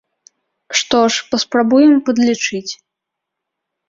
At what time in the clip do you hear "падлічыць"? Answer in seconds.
2.07-2.71